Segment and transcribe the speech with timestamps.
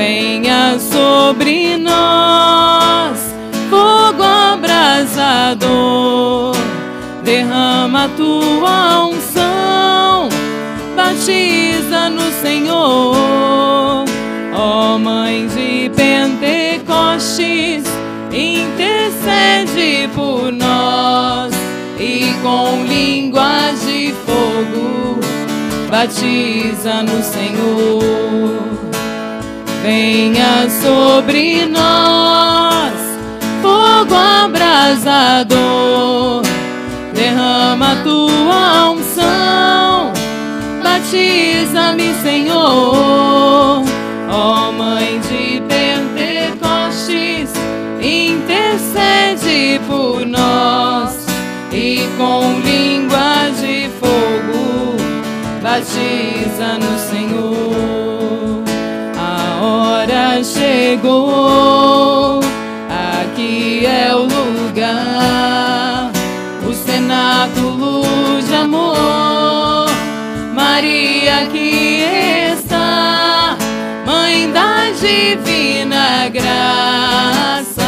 [0.00, 3.18] venha sobre nós,
[3.68, 5.66] fogo abrasador,
[7.22, 10.30] derrama tua unção,
[10.96, 14.06] batiza no Senhor,
[14.54, 17.84] ó Mãe de Pentecostes,
[18.32, 21.52] intercede por nós.
[21.98, 25.20] E com línguas de fogo
[25.90, 28.69] batiza no Senhor.
[29.90, 32.94] Venha sobre nós,
[33.60, 35.50] fogo abrasador,
[37.12, 40.12] derrama tua unção,
[40.80, 43.82] batiza-me, Senhor,
[44.30, 47.50] ó Mãe de Pentecostes,
[48.00, 51.26] intercede por nós.
[51.72, 54.94] E com línguas de fogo
[55.60, 56.49] batiza
[61.00, 62.40] chegou,
[63.22, 66.10] aqui é o lugar,
[66.68, 68.02] o cenáculo
[68.46, 69.88] de amor.
[70.54, 72.04] Maria que
[72.52, 73.56] está,
[74.04, 77.80] Mãe da divina graça.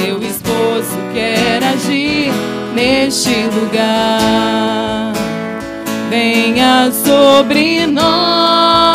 [0.00, 2.32] Meu esposo quer agir
[2.74, 5.12] neste lugar.
[6.08, 8.85] Venha sobre nós,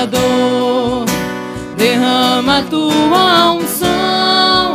[0.00, 1.04] abrasador,
[1.76, 4.72] derrama tua unção,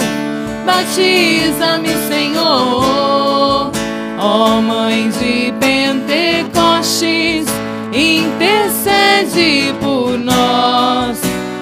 [0.66, 3.72] batiza-me, Senhor,
[4.20, 7.48] ó Mãe de Pentecostes,
[7.92, 11.20] intercede por nós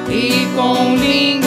[0.10, 1.43] e com línguas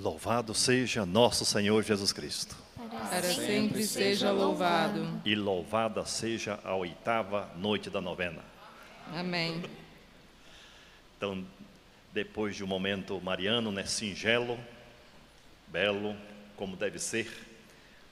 [0.00, 2.54] Louvado seja nosso Senhor Jesus Cristo.
[3.10, 5.20] Para sempre seja louvado.
[5.24, 8.40] E louvada seja a oitava noite da novena.
[9.12, 9.60] Amém.
[11.16, 11.44] Então,
[12.12, 14.56] depois de um momento mariano, né, singelo,
[15.66, 16.14] belo,
[16.56, 17.28] como deve ser,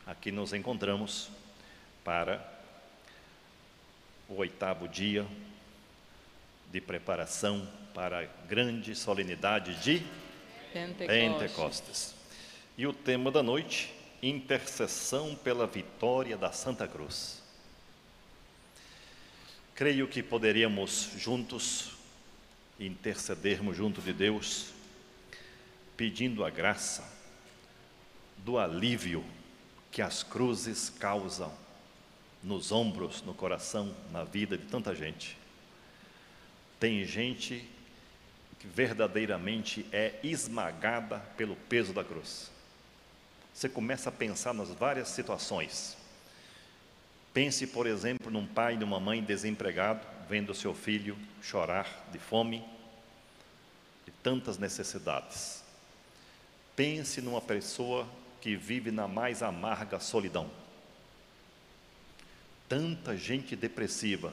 [0.04, 1.30] aqui nos encontramos
[2.02, 2.44] para
[4.28, 5.24] o oitavo dia
[6.72, 7.64] de preparação
[7.94, 10.04] para a grande solenidade de
[10.76, 11.06] Pentecostes.
[11.08, 12.14] Pentecostes.
[12.76, 17.42] E o tema da noite, intercessão pela vitória da Santa Cruz.
[19.74, 21.92] Creio que poderíamos juntos
[22.78, 24.74] intercedermos junto de Deus,
[25.96, 27.10] pedindo a graça
[28.38, 29.24] do alívio
[29.90, 31.50] que as cruzes causam
[32.42, 35.38] nos ombros, no coração, na vida de tanta gente.
[36.78, 37.66] Tem gente
[38.58, 42.50] que verdadeiramente é esmagada pelo peso da cruz.
[43.52, 45.96] Você começa a pensar nas várias situações.
[47.32, 52.62] Pense, por exemplo, num pai e numa mãe desempregado, vendo seu filho chorar de fome,
[54.04, 55.62] de tantas necessidades.
[56.74, 58.06] Pense numa pessoa
[58.40, 60.50] que vive na mais amarga solidão.
[62.68, 64.32] Tanta gente depressiva.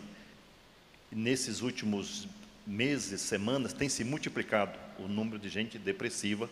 [1.12, 2.28] E nesses últimos
[2.66, 6.50] meses, semanas, tem se multiplicado o número de gente depressiva,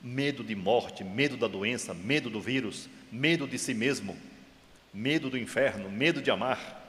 [0.00, 4.16] medo de morte, medo da doença, medo do vírus, medo de si mesmo,
[4.92, 6.84] medo do inferno, medo de amar.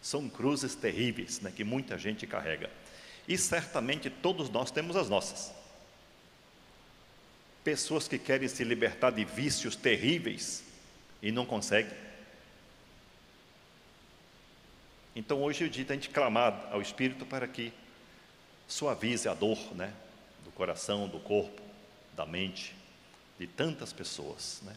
[0.00, 2.70] São cruzes terríveis né, que muita gente carrega.
[3.26, 5.52] E certamente todos nós temos as nossas.
[7.64, 10.62] Pessoas que querem se libertar de vícios terríveis
[11.22, 11.92] e não conseguem.
[15.18, 17.72] Então hoje é o dia da gente clamar ao Espírito para que
[18.68, 19.92] suavize a dor, né?
[20.44, 21.60] Do coração, do corpo,
[22.14, 22.72] da mente,
[23.36, 24.60] de tantas pessoas.
[24.62, 24.76] Né?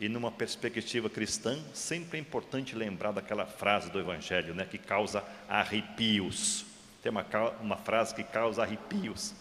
[0.00, 5.22] E numa perspectiva cristã, sempre é importante lembrar daquela frase do Evangelho, né, que causa
[5.46, 6.64] arrepios.
[7.02, 7.26] Tem uma,
[7.60, 9.34] uma frase que causa arrepios.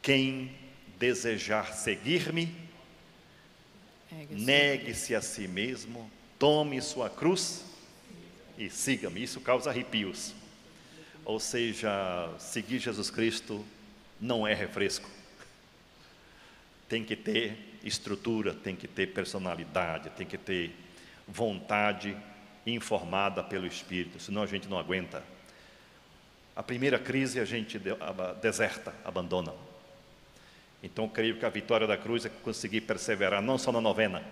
[0.00, 0.56] Quem
[0.98, 2.50] desejar seguir-me,
[4.30, 7.73] negue-se a si mesmo, tome sua cruz
[8.58, 9.22] e siga-me.
[9.22, 10.34] Isso causa arrepios.
[11.24, 11.90] Ou seja,
[12.38, 13.64] seguir Jesus Cristo
[14.20, 15.08] não é refresco.
[16.88, 20.74] Tem que ter estrutura, tem que ter personalidade, tem que ter
[21.26, 22.16] vontade
[22.66, 25.22] informada pelo Espírito, senão a gente não aguenta.
[26.56, 27.80] A primeira crise a gente
[28.40, 29.52] deserta, abandona.
[30.82, 34.22] Então, creio que a vitória da cruz é conseguir perseverar não só na novena,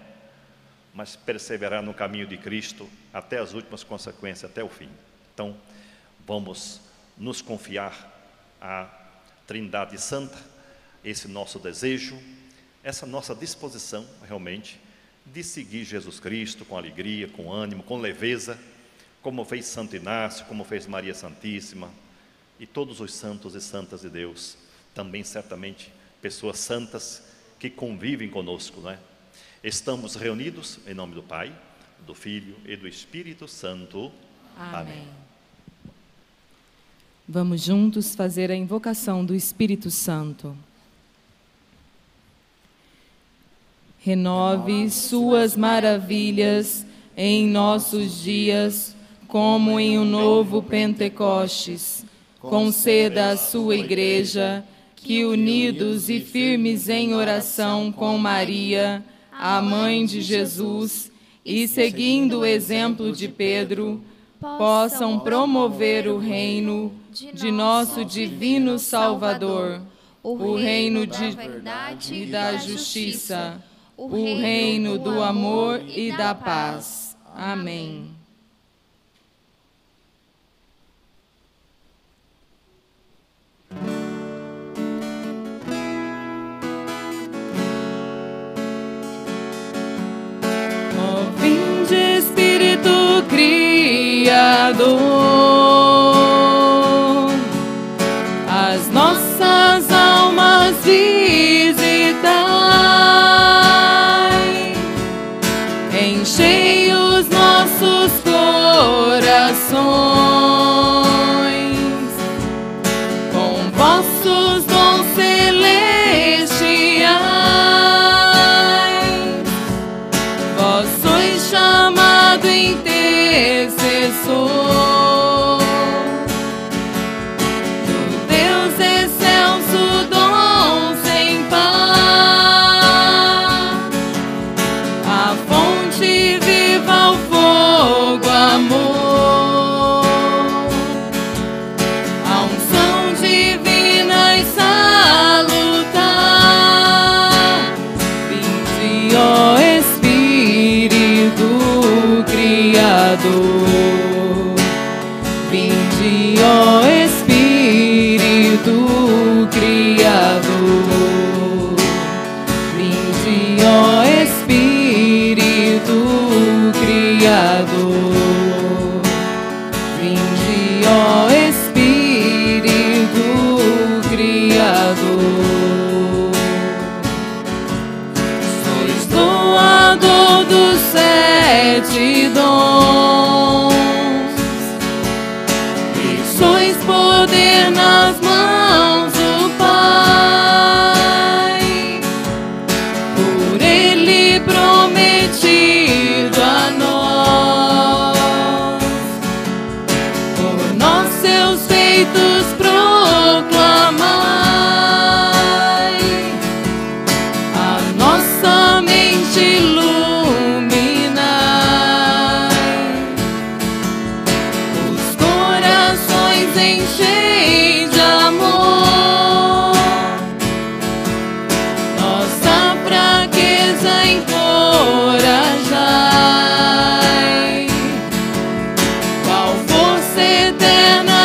[0.94, 4.88] mas perseverar no caminho de Cristo até as últimas consequências, até o fim.
[5.32, 5.56] Então,
[6.26, 6.80] vamos
[7.16, 8.10] nos confiar
[8.60, 8.88] à
[9.46, 10.38] Trindade Santa,
[11.04, 12.18] esse nosso desejo,
[12.82, 14.80] essa nossa disposição realmente
[15.24, 18.58] de seguir Jesus Cristo com alegria, com ânimo, com leveza,
[19.20, 21.90] como fez Santo Inácio, como fez Maria Santíssima
[22.58, 24.56] e todos os santos e santas de Deus,
[24.94, 27.22] também certamente pessoas santas
[27.58, 28.98] que convivem conosco, não é?
[29.62, 31.52] Estamos reunidos em nome do Pai,
[32.04, 34.10] do Filho e do Espírito Santo.
[34.58, 34.80] Amém.
[34.80, 35.08] Amém.
[37.28, 40.56] Vamos juntos fazer a invocação do Espírito Santo.
[44.00, 46.84] Renove suas maravilhas
[47.16, 48.96] em nossos dias,
[49.28, 52.04] como em um novo Pentecostes.
[52.40, 54.64] Conceda à sua igreja
[54.96, 59.04] que, unidos e firmes em oração com Maria,
[59.42, 61.10] a mãe de Jesus,
[61.44, 64.00] e seguindo o exemplo de Pedro,
[64.38, 66.92] possam promover o reino
[67.34, 69.82] de nosso divino Salvador,
[70.22, 73.60] o reino de verdade e da justiça,
[73.96, 77.16] o reino do amor e da paz.
[77.34, 78.11] Amém.
[94.72, 95.11] Criador,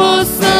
[0.00, 0.59] people say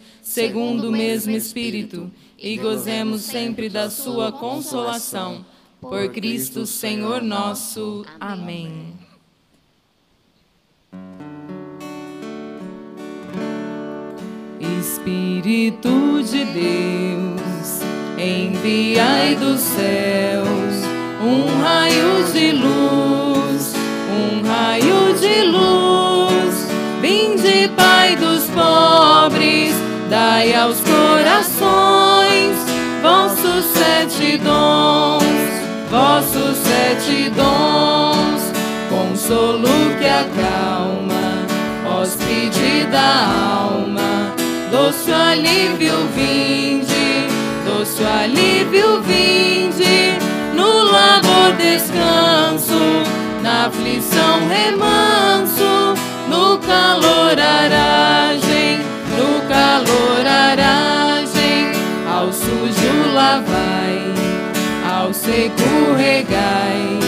[0.21, 5.45] segundo o mesmo Espírito e gozemos sempre da sua consolação.
[5.79, 8.05] Por Cristo, Senhor nosso.
[8.19, 8.93] Amém.
[14.79, 17.81] Espírito de Deus,
[18.17, 20.91] enviai dos céus
[21.23, 23.73] um raio de luz,
[24.09, 25.90] um raio de luz.
[30.11, 32.57] Dai aos corações
[33.01, 35.23] vossos sete dons,
[35.89, 38.51] vossos sete dons,
[38.89, 41.47] consolo que acalma,
[41.89, 44.35] hóspede da alma,
[44.69, 47.27] doce alívio vinde,
[47.65, 50.17] doce alívio vinde,
[50.53, 52.81] no labor descanso,
[53.41, 55.95] na aflição remanso,
[56.27, 58.80] no calor aragem
[59.61, 61.71] calor aragem,
[62.11, 64.01] ao sujo lavai,
[64.91, 66.99] ao seco regai,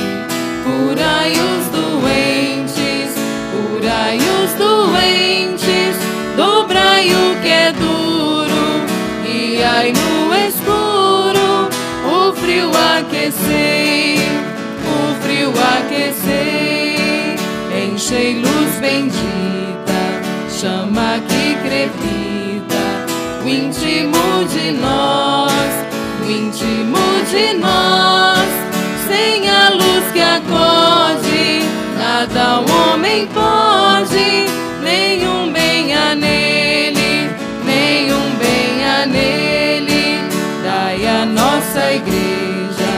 [0.64, 3.10] curai os doentes,
[3.52, 5.96] curai os doentes,
[6.38, 8.86] dobrai o que é duro,
[9.24, 11.70] guiai no escuro,
[12.06, 14.20] o frio aquecei,
[14.94, 17.36] o frio aquecei,
[17.84, 20.02] enchei luz bendita,
[20.52, 22.13] chama que crepita,
[23.74, 25.52] íntimo de nós,
[26.22, 28.48] o íntimo de nós,
[29.08, 31.64] sem a luz que acode,
[31.98, 34.46] nada o homem pode,
[34.84, 37.32] nenhum bem há nele,
[37.66, 40.20] nenhum bem há nele,
[40.64, 42.94] dai a nossa igreja,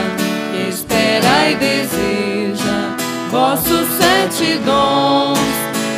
[0.52, 2.94] que espera e deseja,
[3.30, 5.38] vossos sete dons,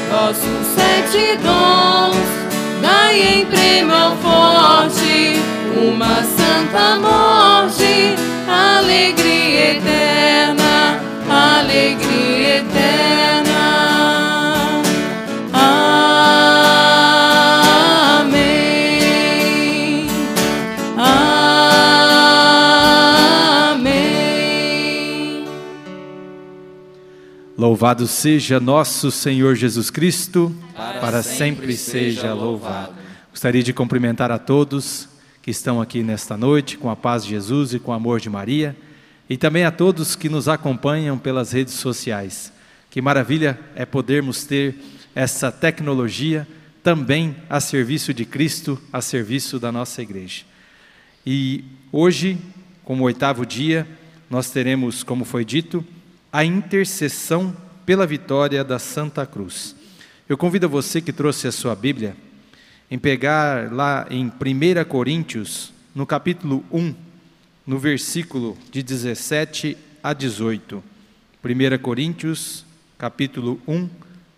[0.09, 2.48] vossos sete dons,
[2.89, 5.37] dai em prêmio ao forte
[5.77, 8.15] uma santa morte,
[8.49, 13.59] alegria eterna, alegria eterna.
[18.23, 18.49] Amém.
[23.77, 23.99] Amém.
[27.57, 30.55] Louvado seja nosso Senhor Jesus Cristo
[31.01, 32.95] para sempre seja louvado.
[33.31, 35.09] Gostaria de cumprimentar a todos
[35.43, 38.31] que estão aqui nesta noite, com a paz de Jesus e com o amor de
[38.31, 38.77] Maria,
[39.29, 42.53] e também a todos que nos acompanham pelas redes sociais.
[42.91, 44.77] Que maravilha é podermos ter
[45.15, 46.47] essa tecnologia
[46.83, 50.45] também a serviço de Cristo, a serviço da nossa igreja.
[51.27, 52.39] E hoje,
[52.85, 53.87] como oitavo dia,
[54.31, 55.85] nós teremos, como foi dito,
[56.33, 57.55] a intercessão
[57.85, 59.75] pela vitória da Santa Cruz.
[60.29, 62.15] Eu convido você que trouxe a sua Bíblia
[62.91, 66.95] em pegar lá em 1 Coríntios, no capítulo 1,
[67.67, 70.85] no versículo de 17 a 18.
[71.43, 72.67] 1 Coríntios,
[72.99, 73.89] capítulo 1,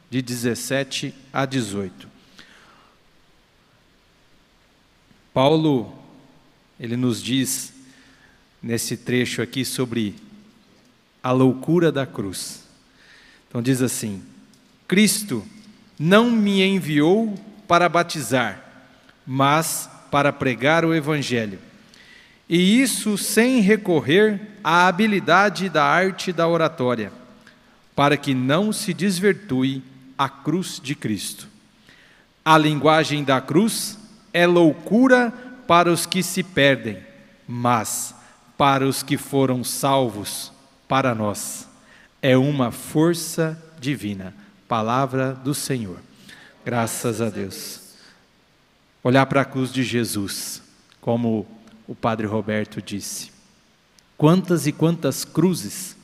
[0.08, 2.08] de 17 a 18.
[5.34, 5.92] Paulo,
[6.78, 7.72] ele nos diz
[8.62, 10.14] nesse trecho aqui sobre
[11.20, 12.62] a loucura da cruz.
[13.48, 14.22] Então diz assim:
[14.86, 15.44] Cristo
[16.02, 17.34] não me enviou
[17.68, 18.64] para batizar,
[19.26, 21.58] mas para pregar o Evangelho.
[22.48, 27.12] E isso sem recorrer à habilidade da arte da oratória,
[27.94, 29.82] para que não se desvirtue
[30.16, 31.46] a cruz de Cristo.
[32.42, 33.98] A linguagem da cruz
[34.32, 35.30] é loucura
[35.68, 36.96] para os que se perdem,
[37.46, 38.14] mas
[38.56, 40.50] para os que foram salvos,
[40.88, 41.68] para nós,
[42.22, 44.39] é uma força divina.
[44.70, 45.98] Palavra do Senhor.
[46.64, 47.80] Graças a Deus.
[49.02, 50.62] Olhar para a cruz de Jesus,
[51.00, 51.44] como
[51.88, 53.32] o Padre Roberto disse.
[54.16, 55.96] Quantas e quantas cruzes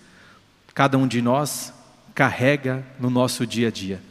[0.75, 1.73] cada um de nós
[2.13, 4.03] carrega no nosso dia a dia.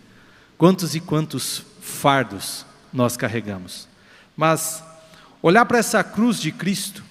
[0.57, 3.89] Quantos e quantos fardos nós carregamos.
[4.37, 4.81] Mas
[5.41, 7.03] olhar para essa cruz de Cristo,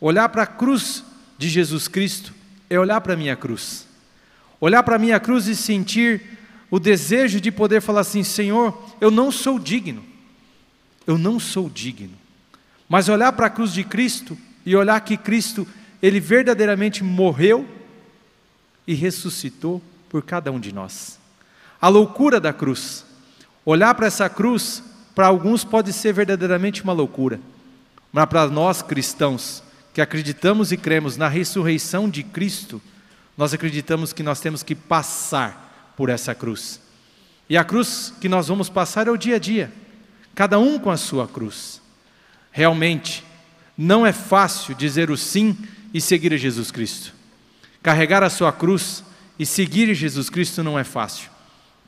[0.00, 1.02] olhar para a cruz
[1.36, 2.32] de Jesus Cristo,
[2.70, 3.88] é olhar para a minha cruz.
[4.60, 6.38] Olhar para a minha cruz e sentir
[6.72, 10.02] o desejo de poder falar assim: Senhor, eu não sou digno,
[11.06, 12.14] eu não sou digno.
[12.88, 15.68] Mas olhar para a cruz de Cristo e olhar que Cristo,
[16.02, 17.68] Ele verdadeiramente morreu
[18.86, 21.20] e ressuscitou por cada um de nós.
[21.78, 23.04] A loucura da cruz.
[23.66, 24.82] Olhar para essa cruz
[25.14, 27.38] para alguns pode ser verdadeiramente uma loucura,
[28.10, 29.62] mas para nós cristãos,
[29.92, 32.80] que acreditamos e cremos na ressurreição de Cristo,
[33.36, 36.80] nós acreditamos que nós temos que passar por essa cruz.
[37.48, 39.72] E a cruz que nós vamos passar é o dia a dia,
[40.34, 41.80] cada um com a sua cruz.
[42.50, 43.24] Realmente,
[43.76, 45.56] não é fácil dizer o sim
[45.92, 47.12] e seguir Jesus Cristo.
[47.82, 49.02] Carregar a sua cruz
[49.38, 51.30] e seguir Jesus Cristo não é fácil.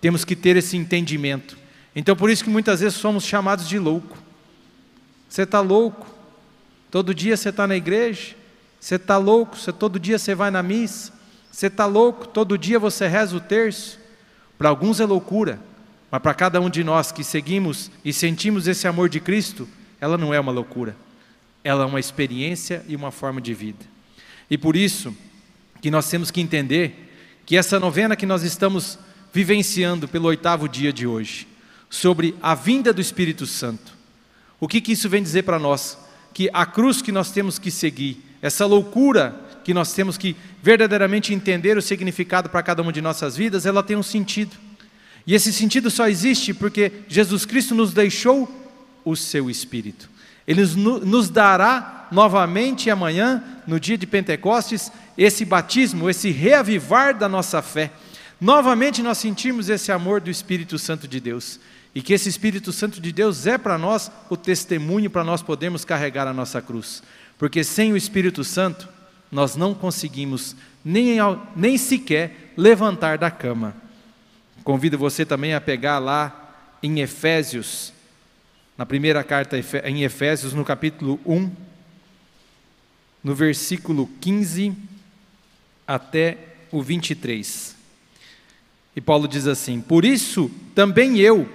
[0.01, 1.57] Temos que ter esse entendimento.
[1.95, 4.19] Então, por isso que muitas vezes somos chamados de louco.
[5.29, 6.07] Você está louco?
[6.91, 8.35] Todo dia você está na igreja?
[8.81, 9.57] Você está louco?
[9.57, 11.13] Você, todo dia você vai na missa?
[11.55, 12.27] Você está louco?
[12.27, 13.97] Todo dia você reza o terço?
[14.59, 15.61] Para alguns é loucura,
[16.11, 19.69] mas para cada um de nós que seguimos e sentimos esse amor de Cristo,
[20.01, 20.97] ela não é uma loucura.
[21.63, 23.85] Ela é uma experiência e uma forma de vida.
[24.51, 25.17] E por isso
[25.81, 27.15] que nós temos que entender
[27.47, 28.99] que essa novena que nós estamos
[29.33, 31.47] vivenciando pelo oitavo dia de hoje,
[31.89, 33.97] sobre a vinda do Espírito Santo.
[34.59, 35.97] O que, que isso vem dizer para nós?
[36.33, 41.33] Que a cruz que nós temos que seguir, essa loucura que nós temos que verdadeiramente
[41.33, 44.57] entender o significado para cada uma de nossas vidas, ela tem um sentido.
[45.27, 48.49] E esse sentido só existe porque Jesus Cristo nos deixou
[49.05, 50.09] o seu Espírito.
[50.47, 57.63] Ele nos dará novamente amanhã, no dia de Pentecostes, esse batismo, esse reavivar da nossa
[57.63, 57.91] fé.
[58.41, 61.59] Novamente nós sentimos esse amor do Espírito Santo de Deus.
[61.95, 65.85] E que esse Espírito Santo de Deus é para nós o testemunho para nós podermos
[65.85, 67.03] carregar a nossa cruz.
[67.39, 68.89] Porque sem o Espírito Santo,
[69.35, 71.17] nós não conseguimos nem,
[71.57, 73.75] nem sequer levantar da cama.
[74.63, 77.93] Convido você também a pegar lá em Efésios,
[78.79, 81.51] na primeira carta em Efésios, no capítulo 1,
[83.25, 84.73] no versículo 15
[85.85, 86.39] até
[86.71, 87.75] o 23.
[88.95, 91.49] E Paulo diz assim: Por isso também eu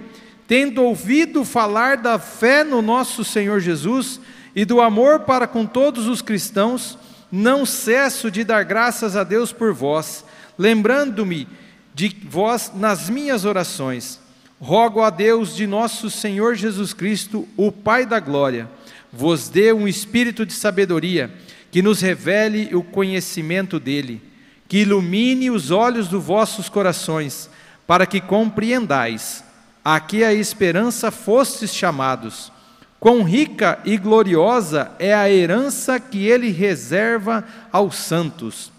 [0.46, 4.20] tendo ouvido falar da fé no nosso Senhor Jesus
[4.54, 6.98] e do amor para com todos os cristãos,
[7.30, 10.24] não cesso de dar graças a Deus por vós,
[10.58, 11.46] lembrando-me
[11.94, 14.20] de vós nas minhas orações.
[14.60, 18.68] Rogo a Deus de nosso Senhor Jesus Cristo, o Pai da glória,
[19.12, 21.32] vos dê um espírito de sabedoria,
[21.70, 24.22] que nos revele o conhecimento dele,
[24.68, 27.48] que ilumine os olhos dos vossos corações,
[27.86, 29.42] para que compreendais
[29.84, 32.52] a que a esperança fostes chamados.
[33.00, 38.70] Quão rica e gloriosa é a herança que ele reserva aos santos,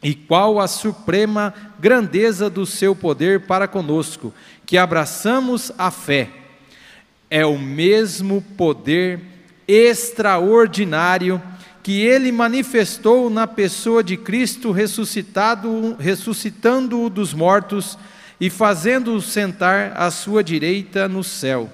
[0.00, 4.32] e qual a suprema grandeza do seu poder para conosco,
[4.64, 6.30] que abraçamos a fé.
[7.28, 9.20] É o mesmo poder
[9.66, 11.42] extraordinário
[11.82, 17.98] que ele manifestou na pessoa de Cristo ressuscitado, ressuscitando-o dos mortos
[18.40, 21.68] e fazendo-o sentar à sua direita no céu,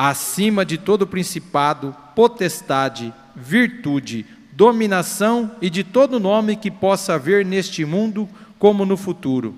[0.00, 7.84] acima de todo principado, potestade, virtude, dominação e de todo nome que possa haver neste
[7.84, 8.28] mundo
[8.60, 9.56] como no futuro.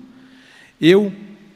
[0.81, 1.13] Eu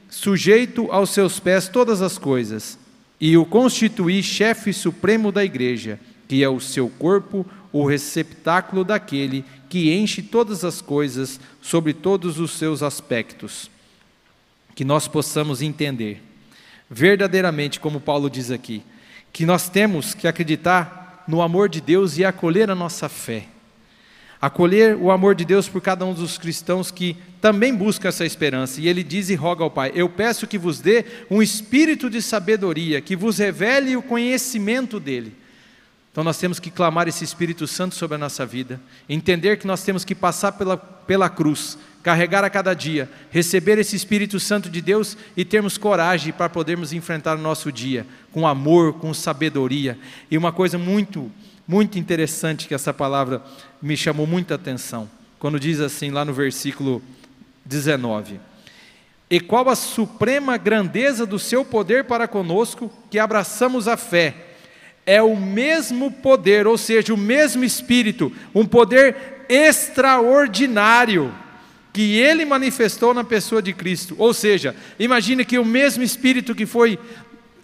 [0.07, 2.77] sujeito aos seus pés todas as coisas,
[3.19, 9.43] e o constituí chefe supremo da igreja, que é o seu corpo, o receptáculo daquele
[9.67, 13.67] que enche todas as coisas sobre todos os seus aspectos.
[14.75, 16.21] Que nós possamos entender
[16.89, 18.83] verdadeiramente, como Paulo diz aqui,
[19.31, 23.45] que nós temos que acreditar no amor de Deus e acolher a nossa fé.
[24.41, 28.79] Acolher o amor de Deus por cada um dos cristãos que também busca essa esperança.
[28.79, 32.21] E ele diz e roga ao Pai: Eu peço que vos dê um espírito de
[32.21, 35.33] sabedoria, que vos revele o conhecimento dele
[36.15, 39.83] então nós temos que clamar esse Espírito Santo sobre a nossa vida, entender que nós
[39.83, 44.79] temos que passar pela, pela cruz, carregar a cada dia, receber esse Espírito Santo de
[44.79, 49.99] Deus e termos coragem para podermos enfrentar o nosso dia com amor, com sabedoria.
[50.31, 51.29] E uma coisa muito,
[51.67, 53.43] muito interessante que essa palavra
[53.81, 57.01] me chamou muita atenção, quando diz assim lá no versículo
[57.65, 58.39] 19:
[59.29, 64.54] E qual a suprema grandeza do seu poder para conosco, que abraçamos a fé
[65.05, 71.33] é o mesmo poder, ou seja, o mesmo Espírito, um poder extraordinário
[71.93, 74.15] que ele manifestou na pessoa de Cristo.
[74.17, 76.99] Ou seja, imagine que o mesmo Espírito que foi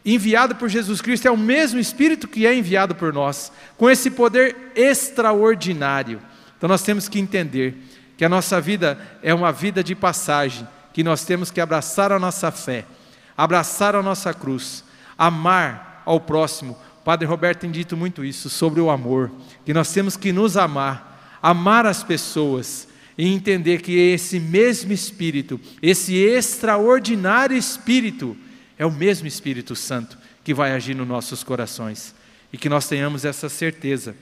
[0.05, 4.11] enviado por Jesus Cristo é o mesmo Espírito que é enviado por nós, com esse
[4.11, 6.21] poder extraordinário.
[6.57, 7.75] Então nós temos que entender
[8.15, 12.19] que a nossa vida é uma vida de passagem, que nós temos que abraçar a
[12.19, 12.85] nossa fé,
[13.35, 14.83] abraçar a nossa cruz,
[15.17, 19.31] amar ao próximo Padre Roberto tem dito muito isso sobre o amor,
[19.65, 22.87] que nós temos que nos amar, amar as pessoas
[23.17, 28.37] e entender que esse mesmo Espírito, esse extraordinário Espírito,
[28.77, 32.15] é o mesmo Espírito Santo que vai agir nos nossos corações.
[32.51, 34.15] E que nós tenhamos essa certeza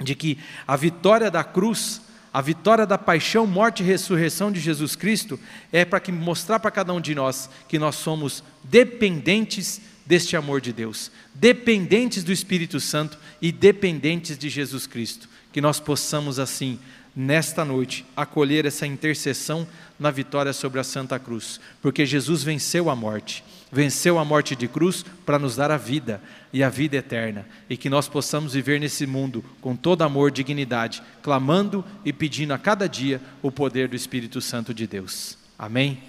[0.00, 2.00] de que a vitória da cruz,
[2.32, 5.38] a vitória da paixão, morte e ressurreição de Jesus Cristo
[5.72, 10.60] é para que mostrar para cada um de nós que nós somos dependentes deste amor
[10.60, 15.28] de Deus, dependentes do Espírito Santo e dependentes de Jesus Cristo.
[15.52, 16.80] Que nós possamos, assim,
[17.14, 19.64] nesta noite, acolher essa intercessão
[20.00, 24.66] na vitória sobre a Santa Cruz, porque Jesus venceu a morte, venceu a morte de
[24.66, 26.20] cruz para nos dar a vida
[26.52, 31.04] e a vida eterna, e que nós possamos viver nesse mundo com todo amor, dignidade,
[31.22, 35.38] clamando e pedindo a cada dia o poder do Espírito Santo de Deus.
[35.56, 36.02] Amém?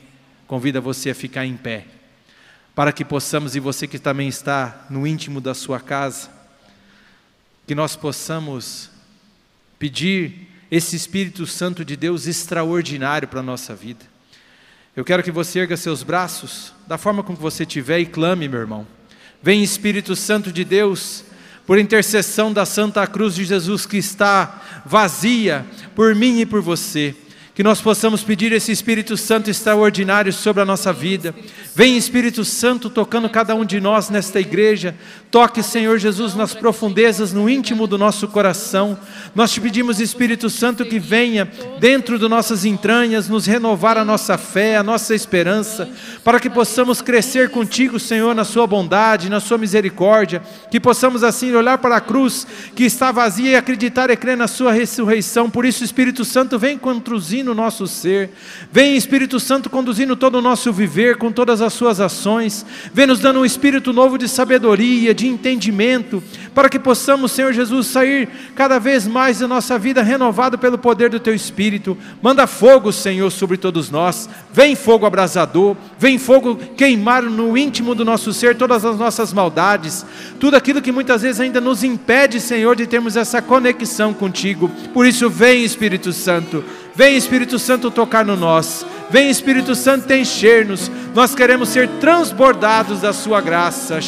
[0.47, 2.00] Convida você a ficar em pé
[2.73, 6.29] para que possamos, e você que também está no íntimo da sua casa,
[7.67, 8.89] que nós possamos
[9.77, 14.05] pedir esse Espírito Santo de Deus extraordinário para a nossa vida.
[14.95, 18.59] Eu quero que você erga seus braços, da forma como você tiver, e clame, meu
[18.59, 18.87] irmão.
[19.41, 21.25] Vem Espírito Santo de Deus,
[21.65, 27.15] por intercessão da Santa Cruz de Jesus que está vazia por mim e por você
[27.53, 31.35] que nós possamos pedir esse Espírito Santo extraordinário sobre a nossa vida.
[31.75, 34.95] Vem Espírito Santo tocando cada um de nós nesta igreja.
[35.29, 38.97] Toque, Senhor Jesus, nas profundezas, no íntimo do nosso coração.
[39.35, 44.37] Nós te pedimos, Espírito Santo, que venha dentro de nossas entranhas, nos renovar a nossa
[44.37, 45.89] fé, a nossa esperança,
[46.23, 50.41] para que possamos crescer contigo, Senhor, na Sua bondade, na Sua misericórdia.
[50.69, 54.47] Que possamos assim olhar para a cruz que está vazia e acreditar e crer na
[54.47, 55.49] Sua ressurreição.
[55.49, 58.29] Por isso, Espírito Santo, vem conduzir conduzindo o nosso ser.
[58.71, 62.65] Vem Espírito Santo conduzindo todo o nosso viver, com todas as suas ações.
[62.93, 66.23] Vem nos dando um espírito novo de sabedoria, de entendimento,
[66.53, 71.09] para que possamos, Senhor Jesus, sair cada vez mais da nossa vida renovado pelo poder
[71.09, 71.97] do teu espírito.
[72.21, 74.29] Manda fogo, Senhor, sobre todos nós.
[74.53, 80.05] Vem fogo abrasador, vem fogo queimar no íntimo do nosso ser todas as nossas maldades,
[80.39, 84.69] tudo aquilo que muitas vezes ainda nos impede, Senhor, de termos essa conexão contigo.
[84.93, 86.63] Por isso, vem Espírito Santo.
[86.95, 88.85] Vem Espírito Santo tocar no nós.
[89.09, 90.89] Vem Espírito Santo encher-nos.
[91.13, 93.99] Nós queremos ser transbordados da sua graça.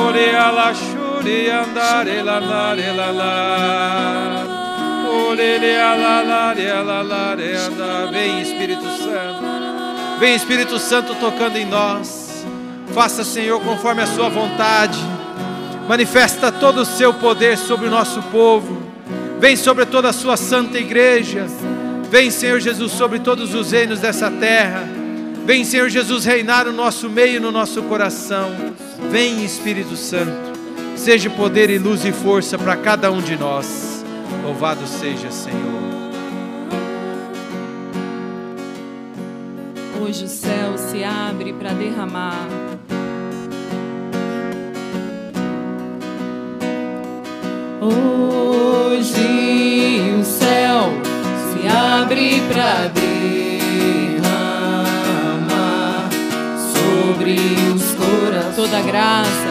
[0.00, 4.44] Ore ala shuri andare la nare la la.
[5.08, 8.10] Ore ala la le ala la le anda.
[8.10, 10.18] Vem Espírito Santo.
[10.18, 12.44] Vem Espírito Santo tocando em nós.
[12.92, 14.98] Faça, Senhor, conforme a sua vontade.
[15.88, 18.82] Manifesta todo o seu poder sobre o nosso povo.
[19.38, 21.46] Vem sobre toda a sua santa igreja.
[22.10, 24.84] Vem, Senhor Jesus, sobre todos os reinos dessa terra.
[25.44, 28.50] Vem, Senhor Jesus, reinar no nosso meio, no nosso coração.
[29.10, 30.58] Vem Espírito Santo,
[30.96, 34.04] seja poder e luz e força para cada um de nós.
[34.42, 35.84] Louvado seja, Senhor.
[40.02, 42.46] Hoje o céu se abre para derramar.
[47.80, 49.20] Hoje
[50.20, 50.90] o céu
[51.52, 53.03] se abre para derramar
[58.74, 59.43] toda graça,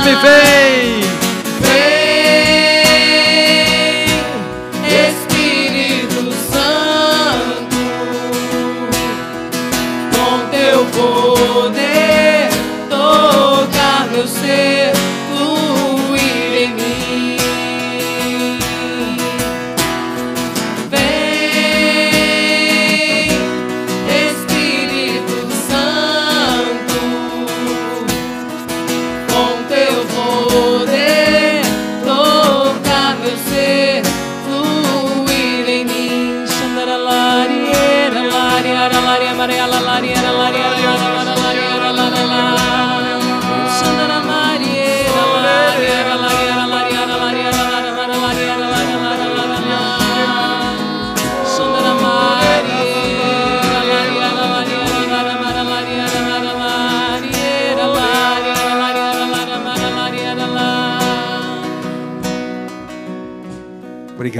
[0.00, 0.22] e vem.
[0.22, 0.81] Vem,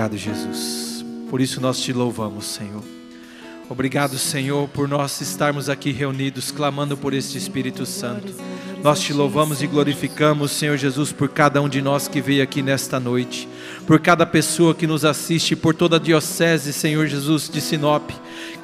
[0.02, 1.04] Obrigado, Jesus.
[1.30, 2.82] Por isso nós te louvamos, Senhor.
[3.68, 8.34] Obrigado, Senhor, por nós estarmos aqui reunidos clamando por este Espírito Santo.
[8.82, 12.62] Nós te louvamos e glorificamos, Senhor Jesus, por cada um de nós que veio aqui
[12.62, 13.48] nesta noite,
[13.86, 18.10] por cada pessoa que nos assiste, por toda a diocese, Senhor Jesus, de Sinop,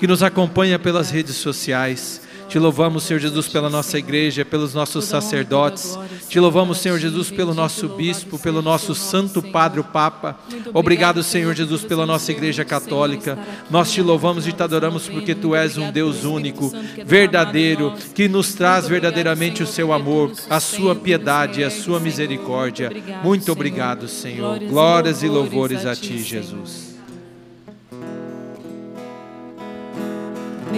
[0.00, 2.20] que nos acompanha pelas redes sociais.
[2.48, 5.98] Te louvamos, Senhor Jesus, pela nossa igreja, pelos nossos sacerdotes.
[6.28, 10.38] Te louvamos, Senhor Jesus, pelo nosso bispo, pelo nosso santo padre, o Papa.
[10.72, 13.38] Obrigado, Senhor Jesus, pela nossa igreja católica.
[13.70, 16.72] Nós te louvamos e te adoramos porque tu és um Deus único,
[17.04, 22.90] verdadeiro, que nos traz verdadeiramente o seu amor, a sua piedade e a sua misericórdia.
[23.22, 24.58] Muito obrigado, Senhor.
[24.60, 26.87] Glórias e louvores a ti, Jesus.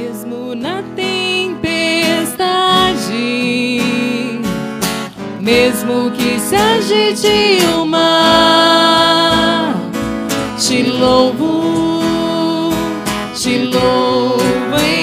[0.01, 2.33] Mesmo na tempestade,
[5.39, 9.75] mesmo que se agite o mar,
[10.57, 12.01] te louvo,
[13.35, 15.00] te louvo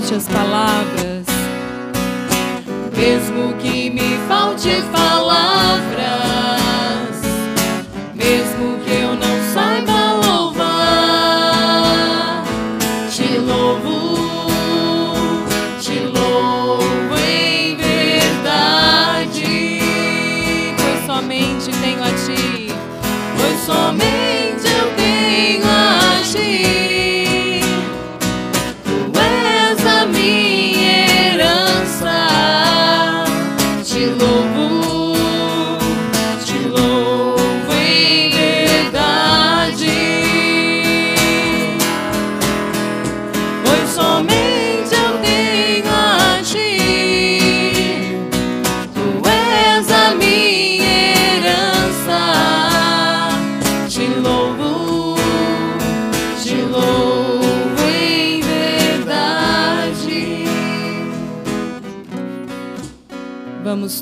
[0.00, 0.49] falte as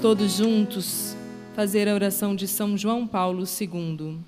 [0.00, 1.16] Todos juntos
[1.56, 4.18] fazer a oração de São João Paulo II.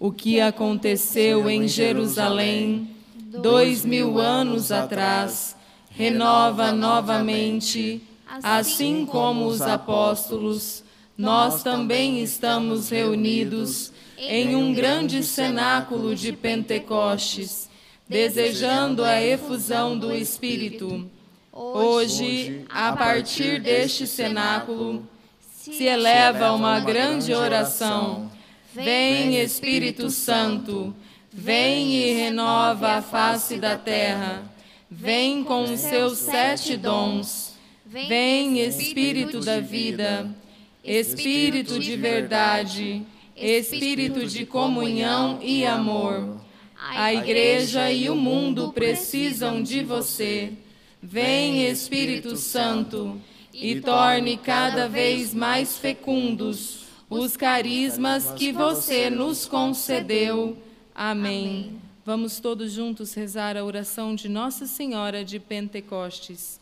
[0.00, 5.54] O que aconteceu em Jerusalém dois mil anos atrás
[5.90, 8.02] renova novamente,
[8.42, 10.82] assim como os apóstolos,
[11.16, 17.68] nós também estamos reunidos em um grande cenáculo de Pentecostes,
[18.08, 21.10] desejando a efusão do Espírito.
[21.54, 25.06] Hoje, a partir deste cenáculo,
[25.50, 28.32] se eleva uma grande oração.
[28.72, 30.94] Vem, Espírito Santo,
[31.30, 34.50] vem e renova a face da terra.
[34.90, 37.54] Vem com os seus sete dons.
[37.84, 40.34] Vem, Espírito da vida,
[40.82, 43.02] Espírito de verdade,
[43.36, 46.40] Espírito de comunhão e amor.
[46.78, 50.54] A igreja e o mundo precisam de você.
[51.02, 53.20] Vem, Espírito Santo,
[53.52, 60.56] e torne cada vez mais fecundos os carismas que você nos concedeu.
[60.94, 61.72] Amém.
[62.06, 66.60] Vamos todos juntos rezar a oração de Nossa Senhora de Pentecostes.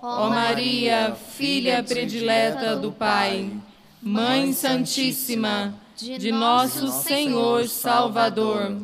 [0.00, 3.50] Ó Maria, filha predileta do Pai,
[4.00, 8.80] Mãe Santíssima de nosso Senhor Salvador,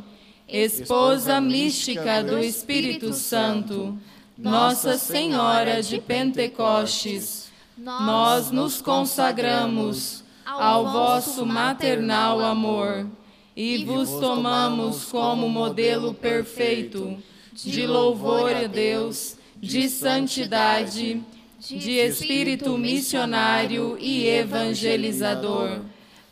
[0.48, 3.96] esposa mística do Espírito Santo,
[4.36, 13.06] Nossa Senhora de Pentecostes, nós nos consagramos ao vosso maternal amor
[13.56, 17.16] e vos tomamos como modelo perfeito
[17.52, 21.22] de louvor a Deus, de santidade,
[21.60, 25.78] de espírito missionário e evangelizador.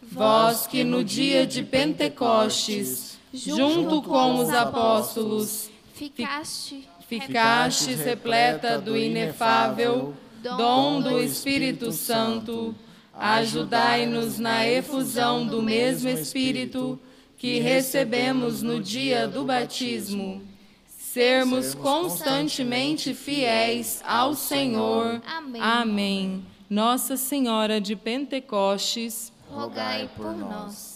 [0.02, 6.88] Vós que no dia de Pentecostes, junto com os apóstolos, Ficaste
[7.20, 12.74] ficastes repleta do inefável dom do Espírito Santo,
[13.14, 16.98] ajudai-nos na efusão do mesmo Espírito
[17.36, 20.42] que recebemos no dia do batismo.
[20.86, 25.20] Sermos constantemente fiéis ao Senhor.
[25.26, 25.60] Amém.
[25.60, 26.46] Amém.
[26.70, 30.91] Nossa Senhora de Pentecostes, rogai por nós.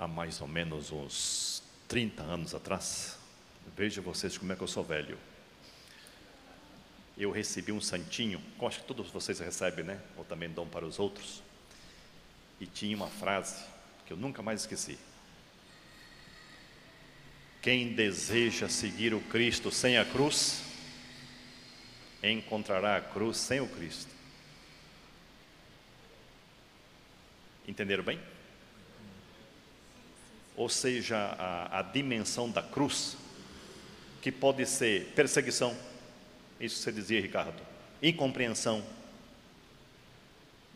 [0.00, 3.18] Há mais ou menos uns 30 anos atrás,
[3.76, 5.18] veja vocês como é que eu sou velho.
[7.18, 10.00] Eu recebi um santinho, eu acho que todos vocês recebem, né?
[10.16, 11.42] Ou também dão para os outros.
[12.58, 13.62] E tinha uma frase
[14.06, 14.98] que eu nunca mais esqueci.
[17.60, 20.62] Quem deseja seguir o Cristo sem a cruz,
[22.22, 24.10] encontrará a cruz sem o Cristo.
[27.68, 28.18] Entenderam bem?
[30.60, 33.16] Ou seja, a, a, dimensão da cruz,
[34.20, 35.74] que pode ser perseguição,
[36.60, 37.62] isso você dizia, Ricardo,
[38.02, 38.84] incompreensão,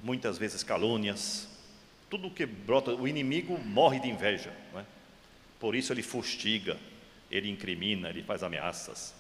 [0.02, 1.46] muitas vezes calúnias,
[2.08, 4.84] tudo que brota, o inimigo morre de inveja, é?
[5.60, 6.78] por isso ele fustiga,
[7.30, 9.14] ele incrimina, ele faz ameaças.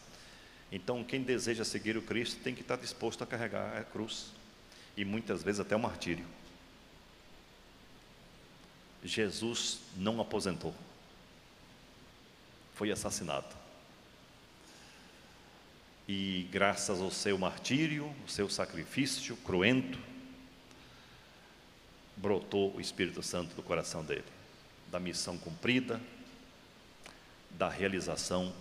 [0.72, 4.28] Então, quem deseja seguir o Cristo tem que estar disposto a carregar a cruz,
[4.96, 6.24] e muitas vezes até o martírio.
[9.04, 10.74] Jesus não aposentou.
[12.74, 13.54] Foi assassinado.
[16.08, 19.98] E graças ao seu martírio, o seu sacrifício cruento,
[22.16, 24.24] brotou o Espírito Santo do coração dele,
[24.90, 26.00] da missão cumprida,
[27.50, 28.52] da realização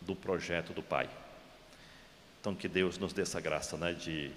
[0.00, 1.08] do projeto do Pai.
[2.40, 4.30] Então que Deus nos dê essa graça, né, de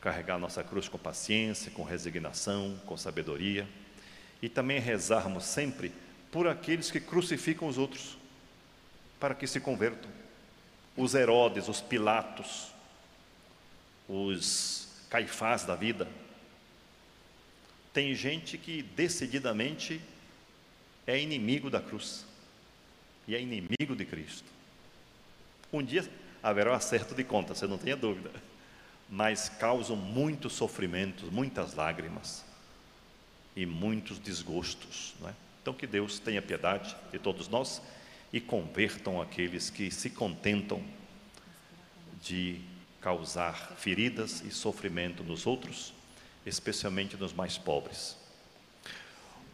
[0.00, 3.68] carregar nossa cruz com paciência, com resignação, com sabedoria
[4.40, 5.92] e também rezarmos sempre
[6.30, 8.16] por aqueles que crucificam os outros,
[9.18, 10.10] para que se convertam.
[10.96, 12.72] Os Herodes, os Pilatos,
[14.08, 16.08] os Caifás da vida.
[17.92, 20.00] Tem gente que decididamente
[21.06, 22.24] é inimigo da cruz
[23.26, 24.46] e é inimigo de Cristo.
[25.72, 26.08] Um dia
[26.42, 28.30] haverá um acerto de conta, você não tenha dúvida,
[29.08, 32.44] mas causam muitos sofrimentos, muitas lágrimas
[33.56, 35.14] e muitos desgostos.
[35.20, 35.34] Não é?
[35.60, 37.82] Então, que Deus tenha piedade de todos nós
[38.32, 40.82] e convertam aqueles que se contentam
[42.22, 42.60] de
[43.00, 45.92] causar feridas e sofrimento nos outros,
[46.44, 48.16] especialmente nos mais pobres.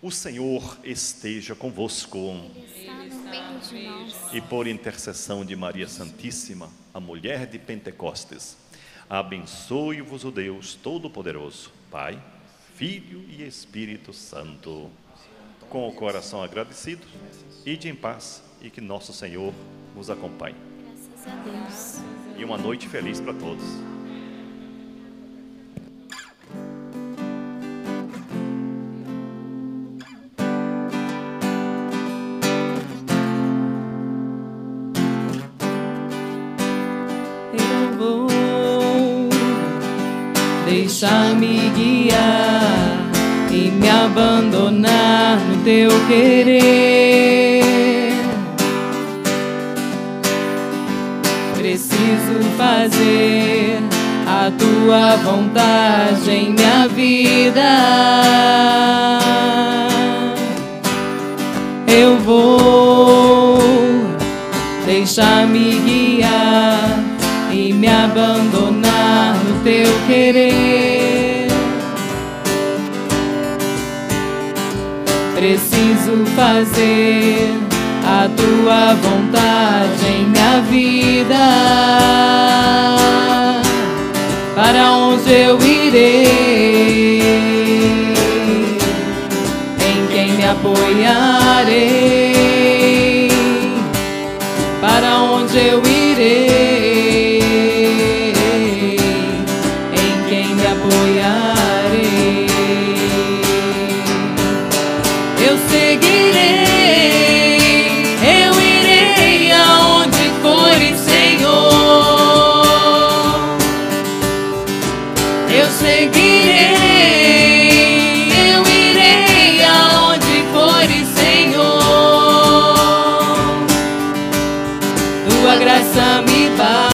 [0.01, 2.19] O Senhor esteja convosco.
[4.33, 8.57] E por intercessão de Maria Santíssima, a mulher de Pentecostes,
[9.09, 12.23] abençoe-vos o Deus Todo-Poderoso, Pai,
[12.75, 14.91] Filho e Espírito Santo.
[15.70, 17.07] Com o coração agradecido,
[17.64, 19.55] ide em paz e que nosso Senhor
[19.95, 20.57] nos acompanhe.
[20.83, 22.39] Graças a Deus.
[22.39, 23.94] E uma noite feliz para todos.
[44.15, 47.65] Abandonar no teu querer.
[51.57, 53.81] Preciso fazer
[54.25, 57.61] a tua vontade em minha vida.
[61.89, 63.59] Eu vou
[64.87, 67.03] deixar-me guiar
[67.53, 70.54] e me abandonar no teu querer.
[75.45, 77.53] Preciso fazer
[78.03, 81.45] a tua vontade em minha vida.
[84.55, 87.11] Para onde eu irei?
[89.87, 90.89] Em quem me apoiarei?
[94.81, 95.94] Para onde eu irei?